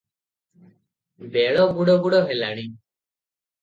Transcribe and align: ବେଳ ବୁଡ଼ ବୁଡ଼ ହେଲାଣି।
ବେଳ 1.37 1.69
ବୁଡ଼ 1.79 1.99
ବୁଡ଼ 2.09 2.27
ହେଲାଣି। 2.33 2.69